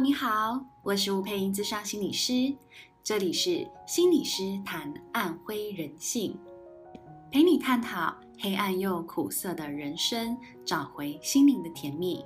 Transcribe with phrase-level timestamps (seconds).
[0.00, 2.54] 你好，我是吴姵莹，咨商心理师，
[3.02, 6.38] 这里是心理师谈暗灰人性，
[7.32, 12.24] 陪你探讨黑暗又苦涩的人生，找回心灵的甜蜜。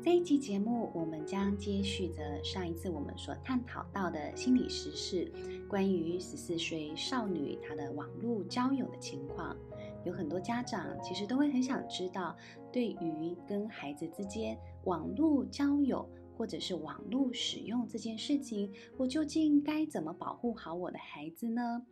[0.00, 5.32] 这一期节目，我们将接续着上一次我们所探讨到的心理时事，
[5.68, 9.56] 关于十四岁少女她的网络交友的情况。
[10.04, 12.36] 有很多家长其实都会很想知道，
[12.72, 21.82] 对于跟孩子之间网络交友或者是网络使用这件事情，我究竟该怎么保护好我的孩子呢？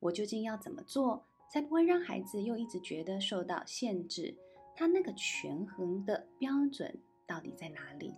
[0.00, 4.36] 我究竟要怎么做，才不会让孩子又一直觉得受到限制？
[4.76, 8.12] 他那个权衡的标准到底在哪里？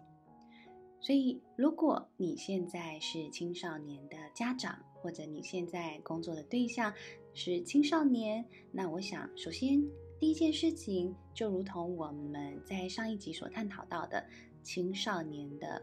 [1.00, 6.92] 所以，如果你现在是青少年的家长，或者你现在工作的对象
[7.33, 9.80] 是青少年，那我想，首先
[10.19, 14.27] 第一件事情，就如同我们在上一集所探讨到的，
[14.62, 15.80] 青少年的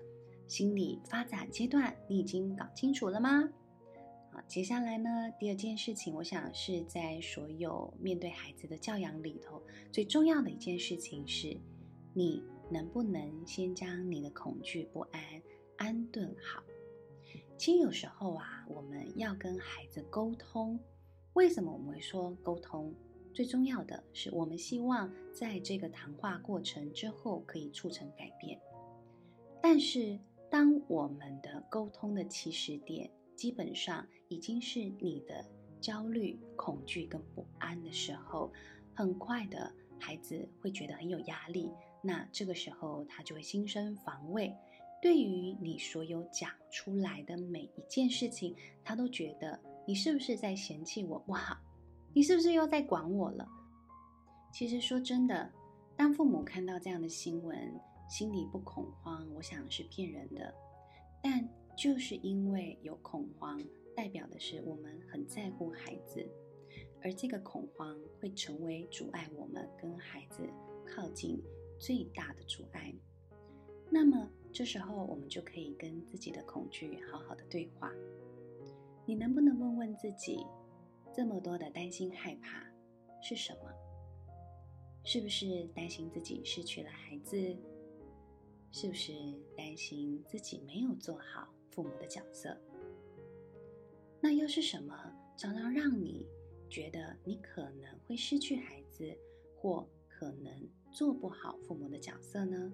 [0.48, 3.48] 心理发展阶段，你已经搞清楚了吗？
[4.32, 9.62] 好，接下来呢，第二件事情，我想是在所有面对孩子的教养里头，
[9.92, 11.56] 最重要的一件事情是，
[12.14, 12.44] 你
[12.74, 15.22] 能不能先将你的恐惧不安
[15.78, 16.64] 安顿好？
[17.56, 20.80] 其实有时候啊，我们要跟孩子沟通，
[21.34, 22.92] 为什么我们会说沟通？
[23.32, 28.60] 最重要的是，我们希望在这个谈话过程之后可以促成改变。
[29.62, 35.46] 但是，当我们的沟通的起始点，基本上已经是你的
[35.80, 38.52] 焦虑、恐惧跟不安的时候，
[38.94, 41.72] 很快的孩子会觉得很有压力。
[42.06, 44.54] 那这个时候他就会心生防卫，
[45.02, 49.58] 对于你所有讲出来的每一件事情，他都觉得
[49.88, 51.58] 你是不是在嫌弃我不好？
[52.14, 53.48] 你是不是又在管我了？
[54.52, 55.52] 其实说真的，
[55.96, 57.58] 当父母看到这样的新闻，
[58.10, 60.54] 心里不恐慌，我想是骗人的。
[61.22, 63.60] 但就是因为有恐慌，
[63.96, 66.24] 代表的是我们很在乎孩子，
[67.02, 70.48] 而这个恐慌会成为阻碍我们跟孩子
[70.86, 71.42] 靠近
[71.84, 72.96] 最大的阻碍。
[73.90, 77.92] 那么这时候我们就可以跟自己的恐惧好好的对话。
[79.06, 80.46] 你能不能问问自己，
[81.14, 82.66] 这么多的担心害怕
[83.22, 83.70] 是什么？
[85.04, 87.36] 是不是担心自己失去了孩子？
[88.72, 89.12] 是不是
[89.58, 91.54] 担心自己没有做好？
[91.72, 92.58] 父母的角色，
[94.22, 94.96] 那又是什么
[95.36, 96.26] 常常让你
[96.70, 99.14] 觉得你可能会失去孩子，
[99.58, 99.86] 或
[100.16, 102.72] 可能做不好父母的角色呢？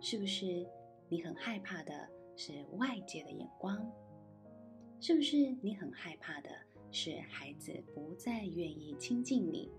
[0.00, 0.66] 是不是
[1.08, 3.90] 你很害怕的是外界的眼光？
[5.00, 6.50] 是不是你很害怕的
[6.90, 9.70] 是孩子不再愿意亲近你，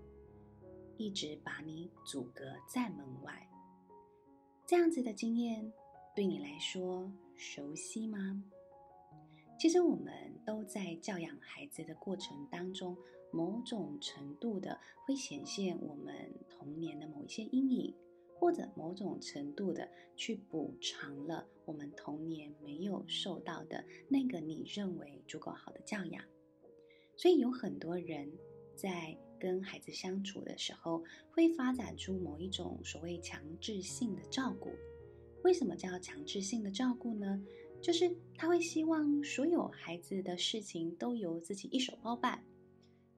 [0.96, 3.48] 一直把你阻隔在门外？
[4.66, 5.72] 这样子的经验
[6.14, 8.42] 对你来说，熟悉吗？
[9.58, 10.12] 其实我们
[10.44, 12.96] 都在教养孩子的过程当中，
[13.36, 16.14] 某种程度的会显现我们
[16.48, 17.94] 童年的某一些阴影，
[18.40, 19.86] 或者某种程度的
[20.16, 26.24] 去补偿了我们童年没有受到的那个你认为足够好的教养。
[27.14, 28.32] 所以有很多人
[28.74, 34.70] 在跟孩子相处的时候，会发展出某一种所谓强制性的照顾。
[35.44, 37.44] 为什么叫强制性的照顾呢？
[37.82, 42.42] 就是他会希望所有孩子的事情都由自己一手包办，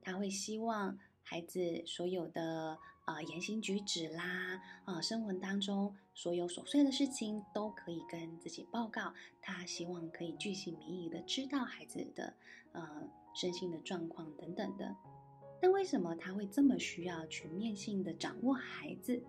[0.09, 12.33] 他会希望孩子所有的啊、呃、言行举止啦啊、呃、生活当中所有琐碎的事情都可以跟自己报告，他希望可以巨细靡遗的知道孩子的
[12.71, 14.95] 呃身心的状况等等的。
[15.61, 19.21] 但为什么他会这么需要全面性的掌握孩子？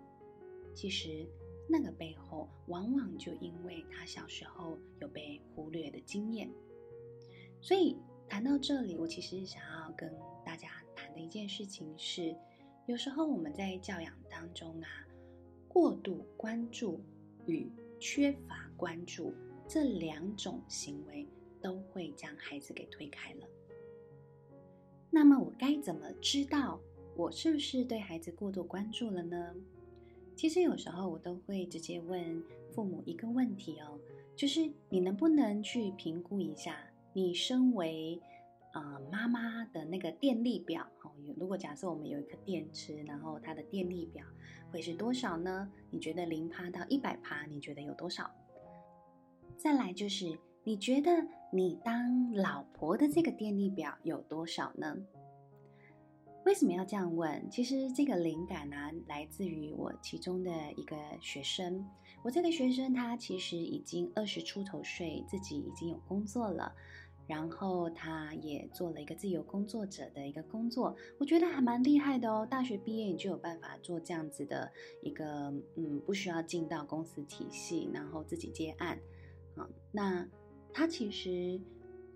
[0.73, 1.27] 其实。
[1.69, 6.51] 那个背后，往往就因为他小时候有被忽略的经验，
[7.61, 7.95] 所以
[8.27, 10.11] 谈到这里，我其实想要跟
[10.51, 12.35] 大家谈的一件事情是，
[12.85, 14.87] 有时候我们在教养当中啊，
[15.69, 16.99] 过度关注
[17.45, 17.71] 与
[18.01, 19.33] 缺乏关注
[19.65, 21.25] 这两种行为，
[21.61, 23.47] 都会将孩子给推开了。
[25.09, 26.77] 那么我该怎么知道
[27.15, 29.55] 我是不是对孩子过度关注了呢？
[30.35, 32.43] 其实有时候我都会直接问
[32.73, 33.97] 父母一个问题哦，
[34.35, 36.77] 就是你能不能去评估一下，
[37.13, 38.21] 你身为、
[38.73, 44.25] 呃、妈妈的那个电力表哦，如果假设我们有一颗电池，然后它的电力表
[44.71, 45.69] 会是多少呢？
[45.89, 48.31] 你觉得零趴到一百趴，你觉得有多少？
[49.57, 51.11] 再来就是你觉得
[51.51, 54.97] 你当老婆的这个电力表有多少呢？
[56.43, 57.47] 为什么要这样问？
[57.51, 58.75] 其实这个灵感呢、
[59.07, 61.85] 来自于我其中的一个学生。
[62.23, 66.73] 我这个学生他其实已经二十出头岁，自己已经有工作了。
[67.27, 72.45] 然后他也做了一个自由工作者的一个工作，我觉得还蛮厉害的哦。
[72.49, 74.71] 大学毕业你就有办法做这样子的
[75.01, 78.99] 一个，嗯，不需要进到公司体系，然后自己接案。
[79.55, 80.27] 啊，那
[80.73, 81.59] 他其实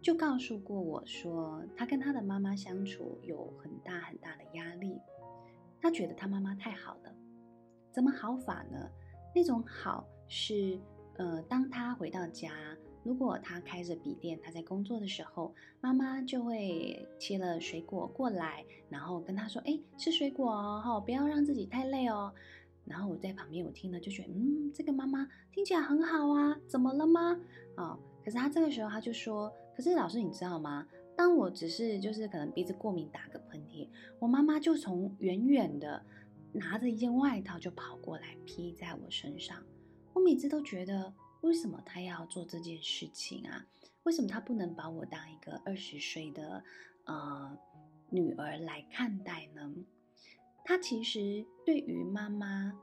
[0.02, 5.00] 就告诉过我说，他跟他的妈妈相处有很大很大的压力，
[5.82, 7.16] 他觉得他妈妈太好了。
[7.92, 8.90] 怎么好法呢？
[9.34, 10.80] 那种好是，
[11.18, 12.52] 呃，当他回到家。
[13.06, 22.34] 如果他开着笔电，他在工作的时候，妈妈就会切了水果过来，然后跟他说：“哎，吃水果哦，不要让自己太累哦。”
[22.84, 27.40] 然后我在旁边，我听了就觉得，嗯，这个妈妈听起来很好啊，怎么了吗？
[27.76, 30.88] 啊、可是他这个时候他就说：“可是老师，你知道吗？
[31.16, 33.88] 当我只是就是可能鼻子过敏打个喷嚏，
[34.18, 36.04] 我妈妈就从远远的
[36.52, 39.62] 拿着一件外套就跑过来披在我身上，
[40.14, 41.14] 我每次都觉得。”
[41.46, 43.68] 为什么他要做这件事情啊？
[44.02, 46.64] 为什么他不能把我当一个二十岁的
[47.06, 47.56] 呃
[48.10, 49.72] 女儿来看待呢？
[50.64, 52.74] 他其实对于妈妈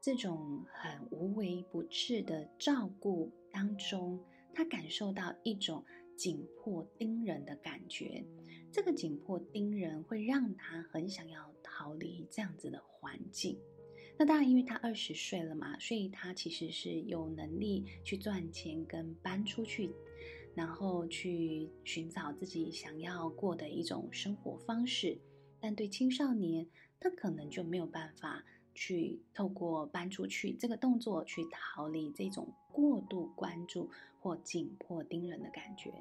[0.00, 4.24] 这种很无微不至的照顾当中，
[4.54, 5.84] 他感受到一种
[6.16, 8.24] 紧迫盯人的感觉。
[8.70, 13.58] 这个紧迫盯人会让他很想要逃离这样子的环境。
[14.18, 19.90] 那当然，因为他二十岁了嘛，所以他其实是有能力去赚钱跟搬出去，
[20.54, 25.18] 然后去寻找自己想要过的一种生活方式。
[25.58, 26.66] 但对青少年，
[27.00, 28.44] 他可能就没有办法
[28.74, 35.92] 去透过搬出去这个动作去逃离这种过度关注或紧迫盯人的感觉。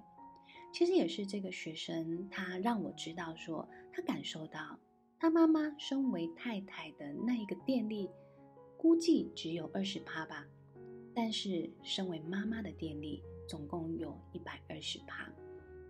[0.74, 4.78] 其实也是这个学生，他让我知道说，他感受到。
[5.22, 8.10] 他妈妈身为太太的那一个电力，
[8.76, 10.48] 估计只有二十趴吧，
[11.14, 15.32] 但是身为妈妈的电力总共有一百二十趴。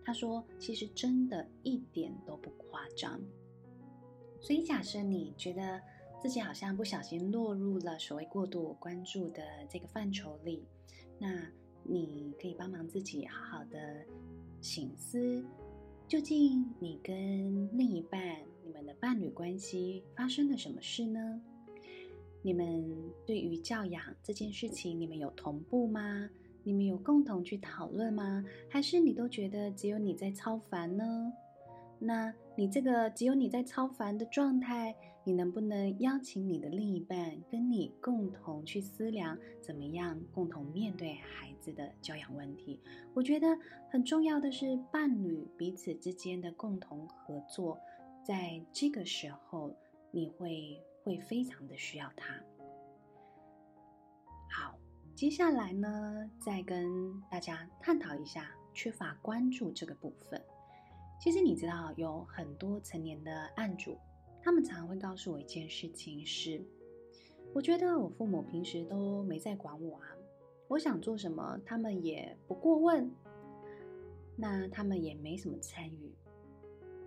[0.03, 3.21] 他说，其实真的一点都不夸张。
[4.41, 5.81] 所以假设你觉得
[6.21, 10.67] 自己好像不小心落入了所谓过度关注的这个范畴里，
[11.17, 11.41] 那
[11.83, 14.05] 你可以帮忙自己好好的
[14.59, 15.41] 醒思，
[16.05, 18.50] 究竟你跟另一半。
[18.71, 21.41] 你们的伴侣关系发生了什么事呢？
[22.41, 22.81] 你们
[23.25, 26.29] 对于教养这件事情，你们有同步吗？
[26.63, 28.45] 你们有共同去讨论吗？
[28.69, 31.33] 还是你都觉得只有你在超凡呢？
[31.99, 34.95] 那你这个只有你在超凡的状态，
[35.25, 42.79] 你能不能邀请你的另一半跟你共同去思量，怎么样共同面对孩子的教养问题？
[43.13, 43.47] 我觉得
[43.89, 47.77] 很重要的是伴侣彼此之间的共同合作。
[48.23, 49.75] 在这个时候，
[50.11, 52.35] 你会会非常的需要他。
[54.49, 54.77] 好，
[55.15, 60.41] 接下来呢，再跟大家探讨一下缺乏关注这个部分。
[61.19, 63.97] 其实你知道，有很多成年的案主，
[64.41, 66.63] 他们常常会告诉我一件事情是：
[67.53, 70.07] 我觉得我父母平时都没在管我啊，
[70.67, 73.11] 我想做什么，他们也不过问，
[74.35, 76.13] 那他们也没什么参与。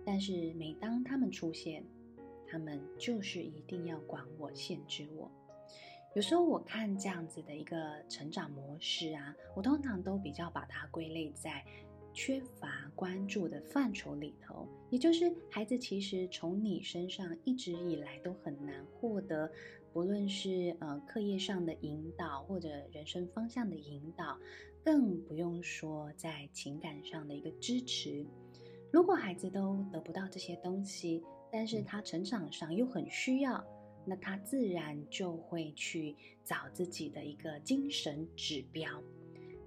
[0.05, 1.83] 但是每当他们出现，
[2.47, 5.29] 他们就是一定要管我、限制我。
[6.13, 11.65] 有时候我看这样子的一个成长模式啊，我通常都比较把它归类在
[12.13, 14.65] 缺乏关注的范畴里头。
[14.89, 19.51] 也就是孩子其实从你身上一直以来都很难获得，
[19.91, 24.39] 不论是呃课业上的引导或者人生方向的引导，
[24.85, 28.25] 更不用说在情感上的一个支持。
[28.95, 31.21] 如果孩子都得不到这些东西，
[31.51, 33.61] 但是他成长上又很需要，
[34.05, 38.89] 那他自然就会去找自己的一个精神指标。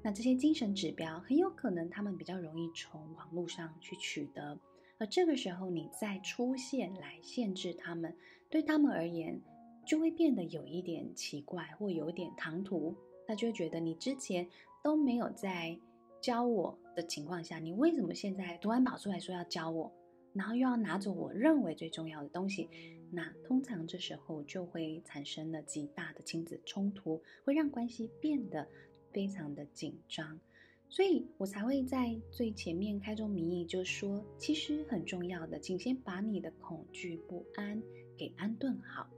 [0.03, 4.59] 那这些精神指标很有可能他们比较容易从网络上去取得，
[4.97, 8.17] 而这个时候你再出现来限制他们，
[8.49, 9.39] 对他们而言
[9.85, 14.49] 就会变得有一点奇怪或有点唐突，他就会觉得你之前
[14.83, 15.79] 都没有在。
[16.21, 19.93] 教我的情况下，你为什么现在读完宝出来说要教我，
[20.33, 22.69] 然后又要拿走我认为最重要的东西？
[23.13, 28.67] 那通常这时候就会产生了极大的亲子冲突，会让关系变得
[29.13, 30.41] 非常的紧张。
[30.89, 37.81] 所以我才会在最前面开宗明义就说，其实很重要的，请先把你的恐惧不安
[38.17, 39.09] 给安顿好。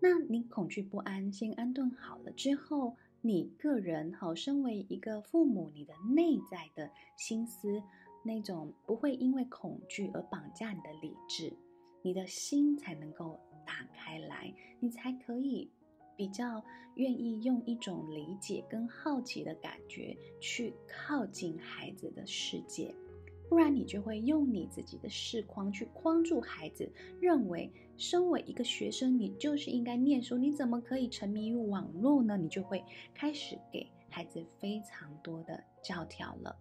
[0.00, 2.96] 那你恐惧不安先安顿好了之后。
[3.20, 7.82] 你个人好，身为一个父母，你的内在的心思，
[8.22, 11.52] 那种不会因为恐惧而绑架你的理智，
[12.02, 15.68] 你的心才能够打开来，你才可以
[16.16, 16.62] 比较
[16.94, 22.94] 愿意用一种理解跟好奇的感觉去靠近孩子的世界。
[23.48, 26.90] 不然你就会用你自己的视框去框住孩子，
[27.20, 32.36] 认为身为一个学生，你就是应该念书，你怎么可以沉迷于网络呢？
[32.36, 36.54] 你就会开始给孩子非常多的教条了。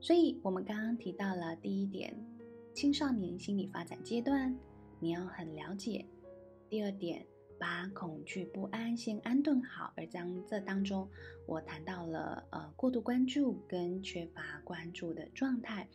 [0.00, 2.16] 所以，我们刚刚提到了第一点，
[2.72, 4.56] 青少年心理发展阶段，
[5.00, 6.06] 你要很了解。
[6.68, 7.26] 第二点。
[7.58, 11.08] 把恐惧不安先安顿好，而将这当中，
[11.46, 15.86] 我谈到了呃过度关注跟缺乏关注的状态。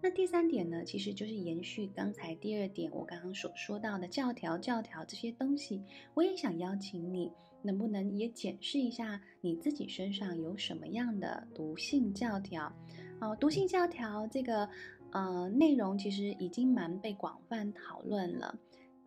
[0.00, 5.80] 那第三点呢，其实就是延续刚才第二点我刚刚所说到的教条、教条这些东西。
[6.14, 7.30] 我也想邀请你，
[7.62, 12.72] 能不能也检视一下你自己身上有什么样的毒性教条？
[13.20, 14.68] 哦，毒性教条这个
[15.12, 18.58] 呃内容其实已经蛮被广泛讨论了。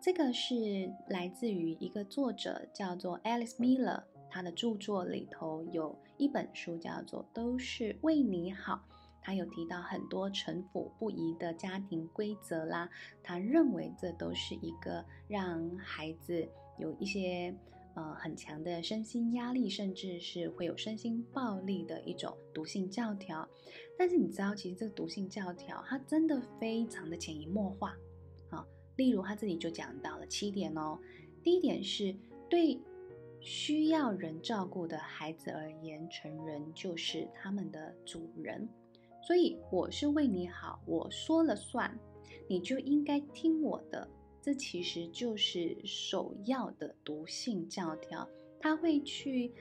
[0.05, 8.73] 这个是来自于一个作者，叫做 Alice Miller，他的著作里头有一本书叫做《都是为你好》，
[9.19, 12.87] 他有提到很多城府不移的家庭规则啦，
[13.23, 16.47] 他认为这都是一个让孩子
[16.77, 17.51] 有一些
[17.95, 23.49] 呃很强的身心压力，甚至是会有身心暴力的一种毒性教条。
[23.97, 27.95] 但是你知道，其实这个毒性教条它真的非常的潜移默化。
[28.97, 30.99] 例如他自己就讲到了七点哦。
[31.43, 32.15] 第一点是
[32.49, 32.79] 对
[33.39, 38.67] 需要人照顾的孩子而言，成人就是他们的主人，
[39.21, 41.99] 所以我是为你好，我说了算，
[42.47, 44.07] 你就应该听我的。
[44.41, 48.27] 这其实就是首要的毒性教条，
[48.59, 49.51] 他会去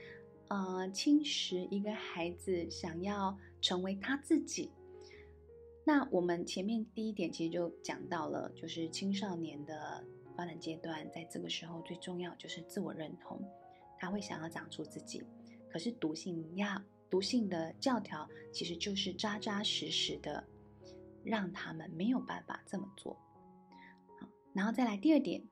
[0.47, 4.71] 呃侵蚀一个孩子想要成为他自己。
[5.87, 10.03] 那我们前面第一点其实就讲到了，就是青少年的
[10.35, 13.39] 发展阶段，在这个时候最重要就是自我认同，
[13.99, 15.23] 他会想要长出自己。
[15.69, 20.43] 可是毒性压毒性的教条，其实就是扎扎实实的
[21.23, 23.13] 让他们没有办法这么做。
[24.19, 25.43] 好，然后再来第二点，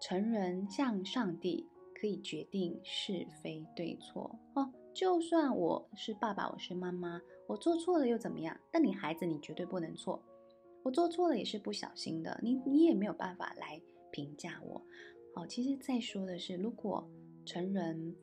[0.00, 1.66] 成人向上帝，
[2.00, 4.72] 可以决定是非对错哦。
[4.94, 7.20] 就算我是爸爸，我是妈妈，
[7.52, 8.58] 我做错了又怎么样？
[8.70, 10.22] 但你孩子，你绝对不能错。
[10.82, 13.78] 我做错了也是不小心的，你你也没有办法来
[14.10, 14.82] 评价我。
[15.34, 17.06] 好，其实再说的是，如果
[17.44, 18.16] 成人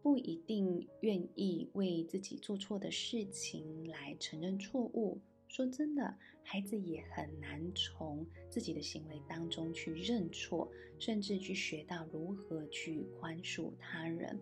[0.00, 10.66] 不一定愿意为自己做错的事情来承认错误，说真的，孩子也很难从自己的行为当中去认错，
[10.98, 14.40] 甚至去学到如何去宽恕他人。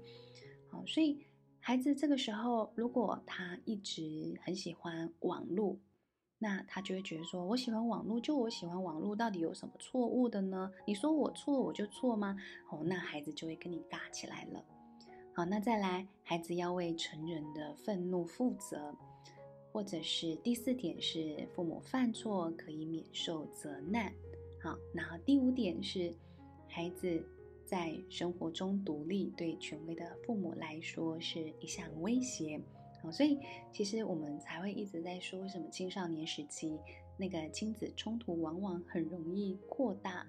[0.68, 1.26] 好，所以。
[1.66, 5.78] 孩子这个时候，如果他一直很喜欢网络，
[6.38, 10.70] 那他就会觉得说：“我喜欢网络，就我喜欢网络，到底有什么错误的呢？
[10.86, 12.36] 你说我错，我就错吗？”
[12.70, 14.62] 哦，那孩子就会跟你尬起来了。
[15.32, 18.94] 好，那再来，孩子要为成人的愤怒负责，
[19.72, 24.12] 或者是第四点是父母犯错可以免受责难。
[24.62, 26.14] 好，然后第五点是
[26.68, 27.26] 孩子。
[27.74, 32.60] 在生活中独立，对权威的父母来说是一项威胁。
[33.02, 33.36] 好，所以
[33.72, 36.78] 其实我们才会一直在说，为什么青少年时期
[37.16, 40.24] 那个亲子冲突往往很容易扩大，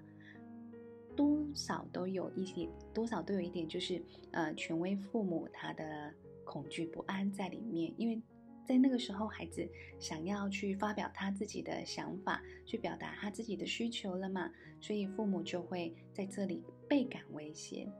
[1.14, 6.12] 多少都有一些，多少都有一点，就是呃，权威父母他的
[6.44, 8.20] 恐惧不安在里面，因为。
[8.68, 9.64] 在那个时候，孩子
[10.00, 14.50] 想要去发表他自己的想法，去表达他自己的需求了嘛，
[14.80, 17.90] 所以父母就会在这里倍感威胁。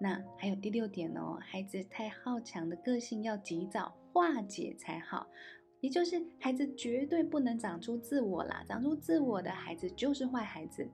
[0.00, 5.26] 那还有第六点哦，孩子太好强的个性要及早化解才好，
[5.80, 10.90] 也就是孩子绝对不能长出自我啦，长出自我的孩子就是坏孩子。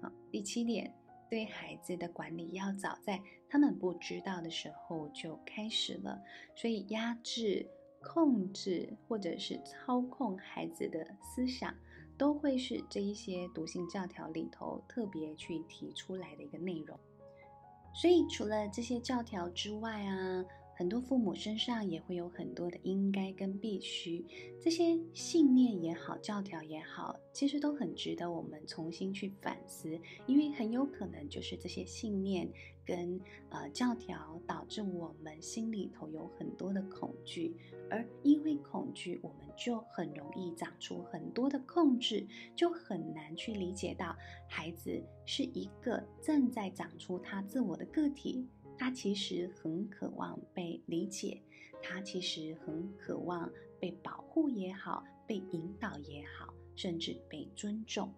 [0.00, 0.94] 好，第七点，
[1.28, 6.20] 对孩子的管理要早在他们不知道的时候就开始了，
[6.54, 7.68] 所以压制。
[8.00, 11.74] 控制或者是操控孩子的思想，
[12.18, 16.98] 都会是这一些毒性教条里头特别去提出来的一个内容。
[17.94, 20.44] 所以，除了这些教条之外啊。
[20.78, 24.24] 很多父母身上也会有很多的应该跟必须，
[24.60, 29.98] 这些信念也好，教条也好，其实都很值得我们重新去反思，
[30.28, 32.48] 因为很有可能就是这些信念
[32.88, 37.54] 跟呃教条导致我们心里头有很多的恐惧，
[37.90, 42.26] 而因为恐惧，我们就很容易长出很多的控制，
[42.56, 44.16] 就很难去理解到
[44.48, 48.48] 孩子是一个正在长出他自我的个体。
[48.78, 51.42] 他其实很渴望被理解，
[51.82, 58.10] 他其实很渴望被保护也好，被引导也好，甚至被尊重。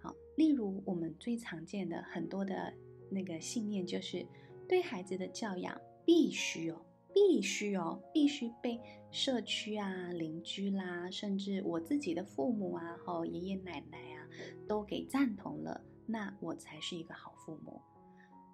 [0.00, 2.72] 好，例如我们最常见的很多的
[3.12, 4.26] 那个信念，就是
[4.68, 6.80] 对孩子的教养必须哦，
[7.12, 14.26] 必须哦，必须被社区啊、邻居啦，甚至我自己的父母啊、和爷爷奶奶啊，
[14.66, 17.80] 都给赞同了，那我才是一个好父母。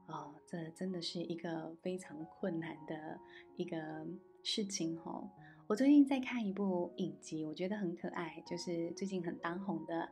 [0.06, 3.20] 哦，这真的是一个非常困难的
[3.56, 4.06] 一个
[4.42, 5.30] 事情哦。
[5.66, 9.94] 我最近在看一部影集，我觉得很可爱，就是最近很当红的《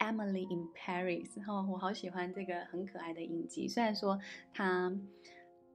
[0.00, 3.68] Emily in Paris》哈，我好喜欢这个很可爱的影集。
[3.68, 4.18] 虽然说
[4.52, 4.92] 它，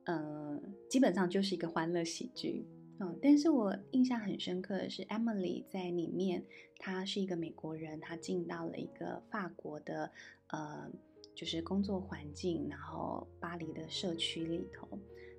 [0.05, 2.65] 呃，基本上就是一个欢乐喜剧，
[2.99, 6.43] 嗯，但是我印象很深刻的是，Emily 在里面，
[6.79, 10.11] 她是一个美国人，她进到了一个法国的，
[10.47, 10.91] 呃，
[11.35, 14.87] 就是工作环境，然后巴黎的社区里头。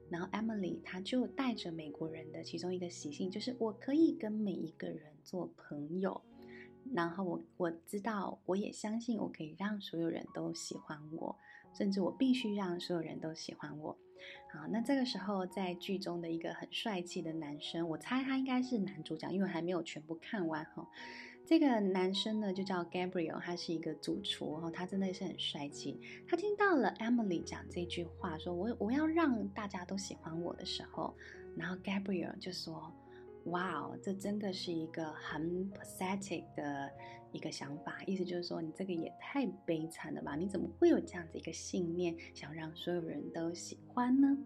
[0.09, 6.23] 然后 Emily 她就带着美国人的其中一个习性，就是我可以跟每一个人做朋友，
[6.95, 11.37] 然后我我知道，我也相信我可以让所有人都喜欢我，
[11.75, 13.97] 甚至我必须让所有人都喜欢我。
[14.53, 20.89] 好，那这个时候在剧中的一个很帅气的男生，我猜他应该是男主角，因为还没有全部看完哈。
[21.45, 26.01] 这个男生呢，就叫 Gabriel，他是一个主厨哦，他真的是很帅气。
[26.27, 31.15] 他听到了 Emily 讲这句话，说我我要让大家都喜欢我的时候，
[31.57, 32.93] 然后 Gabriel 就说
[33.47, 36.91] ：“哇哦，这真的是一个很 pathetic 的
[37.33, 40.37] 一个想法，意思就是说你这个也太悲惨了吧？
[40.37, 44.37] 你怎么会有这样子一个信念，想让所有人都喜欢呢？”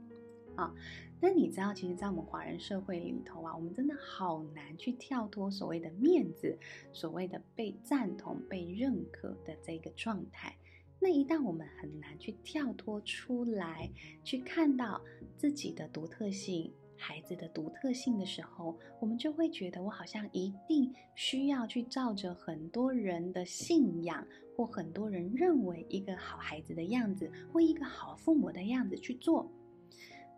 [0.57, 0.75] 啊。
[1.23, 6.59] 那你知道，其实，在我们华人社会里头啊，我们真的好难去跳脱所谓的面子，
[6.95, 10.57] 所谓的被赞同、被认可的这个状态。
[10.99, 13.90] 那一旦我们很难去跳脱出来，
[14.25, 14.99] 去看到
[15.36, 29.50] 自己的独特性、孩子的独特性的时候，我们就会觉得，我好像一定需要去照着很多人的信仰，或很多人认为一个好孩子的样子，或一个好父母的样子去做。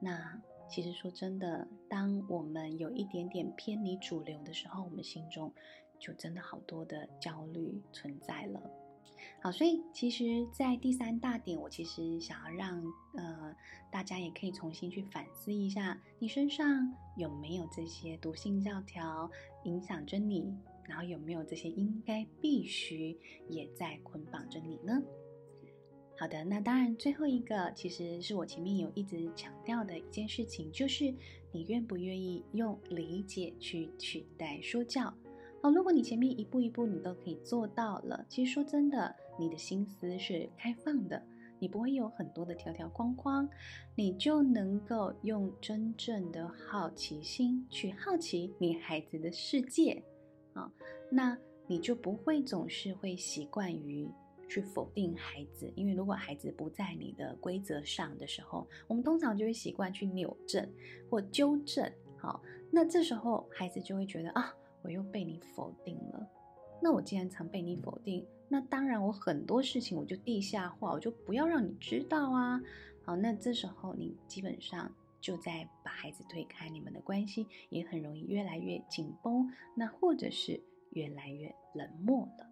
[0.01, 0.41] 那。
[0.69, 5.53] 其实说真的，当我们有一点点偏离主流的时候，我们心中
[5.99, 8.59] 就真的好多的焦虑存在了。
[9.41, 12.81] 好，所以其实，在第三大点，我其实想要让
[13.17, 13.53] 呃
[13.91, 19.29] 大家也可以重新去反思一下，你身上有没有这些毒性教条
[19.65, 25.03] 影响着你，然后有没有这些应该必须也在捆绑着你呢？
[26.17, 31.13] 好的，那当然，最后一个其实是我前面有一直强调的一件事情，就是
[31.51, 35.13] 你愿不愿意用理解去取代说教。
[35.63, 41.23] 好，如果你前面一步一步你都可以做到了，其实说真的，你的心思是开放的，
[41.61, 43.49] 你不会有很多的条条框框，
[43.95, 50.03] 你就能够用真正的好奇心去好奇你孩子的世界
[50.53, 50.69] 啊，
[51.09, 54.11] 那你就不会总是会习惯于。
[54.49, 60.71] 去否定孩子，因为如果孩子不在你的规则上的时候，我们通常就会习惯去扭正
[61.09, 61.91] 或纠正。
[62.19, 66.29] 好，那这时候孩子就会觉得啊，我又被你否定了。
[66.81, 72.61] 那我既然常被你否定，那当然我很多事情我就地下化，我就不要让你知道啊。
[73.05, 82.49] 好，那这时候你基本上就在把孩子推开，你们的关系也很容易越来越紧绷，那或者是越来越冷漠了。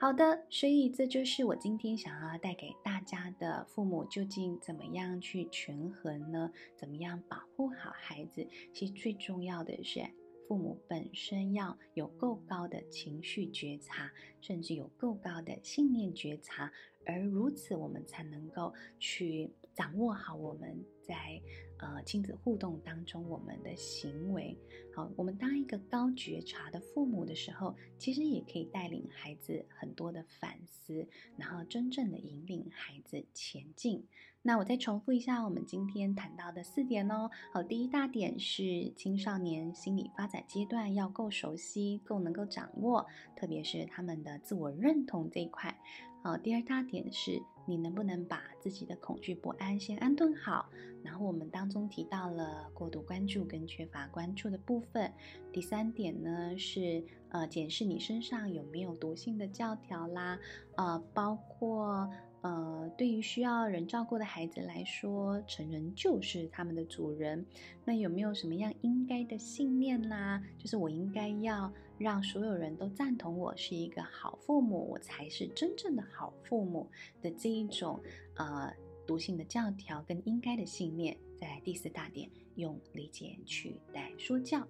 [0.00, 6.50] 好的，所以这就是我今天想要带给大家的：父母究竟怎么样去权衡呢？
[6.76, 8.46] 怎么样保护好孩子？
[8.72, 10.00] 其实最重要的是，
[10.46, 16.70] 父母本身要有够高的情绪觉察，甚至有够高的信念觉察，
[17.06, 21.40] 而如此，我们才能够去掌握好我们在。
[21.78, 24.56] 呃，亲子互动当中，我们的行为，
[24.94, 34.06] 好，我们当一个高觉察的父母的时候，其实也可以带领孩子很多的反思，然后真正的引领孩子前进。
[34.40, 37.28] 那我再重复一下，我们今天谈到的四点哦。
[37.52, 43.04] 好，第一大点是青少年心理发展阶段要够熟悉，够能够掌握，
[43.36, 45.76] 特别是他们的自我认同这一块。
[46.24, 50.70] 好，第二大点是你能不能把自己的恐惧不安先安顿好。
[51.02, 55.12] 然后我们当中提到了过度关注跟缺乏关注的部分。
[55.52, 60.38] 第三点呢是呃检视你身上有没有毒性的教条啦，
[60.76, 62.08] 呃包括
[62.40, 67.44] 呃对于需要人照顾的孩子来说，成人就是他们的主人。
[67.84, 70.42] 那有没有什么样应该的信念啦？
[70.56, 76.88] 就是我应该要让所有人都赞同我是一个好父母，我才是真正的好父母
[77.20, 78.00] 的这一种
[78.36, 78.72] 呃。
[79.06, 84.66] 毒性的教条跟应该的信念，在第四大点用理解取代说教。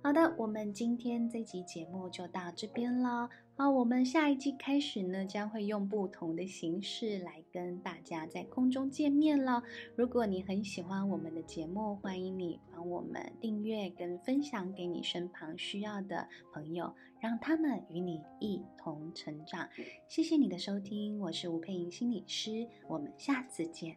[0.00, 3.28] 好的，我们今天这集节目就到这边了。
[3.62, 9.62] 好，我们下一季开始呢，将会用不同的形式来跟大家在空中见面了。
[9.94, 19.68] 如果你很喜欢我们的节目，欢迎你帮我们订阅跟分享给你身旁需要的朋友，让他们与你一同成长。
[20.08, 23.96] 谢谢你的收听，我是吴佩莹心理师，我们下次见。